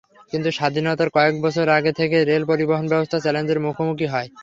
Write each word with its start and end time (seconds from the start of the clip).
কিন্তু 0.31 0.49
স্বাধীনতার 0.51 1.09
কয়েক 1.15 1.35
বছর 1.45 1.65
আগে 1.77 1.91
থেকেই 1.99 2.23
রেল 2.23 2.43
পরিবহনব্যবস্থা 2.51 3.17
চ্যালেঞ্জের 3.21 3.59
মুখোমুখি 3.65 4.07
হয়। 4.13 4.29